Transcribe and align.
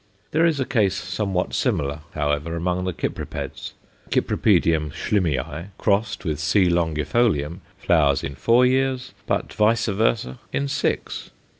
There 0.31 0.47
is 0.47 0.59
a 0.59 0.65
case 0.65 0.95
somewhat 0.95 1.53
similar, 1.53 1.99
however, 2.15 2.55
among 2.55 2.85
the 2.85 2.91
Cypripeds. 2.91 3.73
C. 4.11 4.19
Schlimii 4.21 5.67
crossed 5.77 6.25
with 6.25 6.39
C. 6.39 6.69
longifolium 6.69 7.59
flowers 7.77 8.23
in 8.23 8.33
four 8.33 8.65
years, 8.65 9.13
but 9.27 9.53
vice 9.53 9.85
versâ 9.85 10.39
in 10.51 10.67
six. 10.67 11.29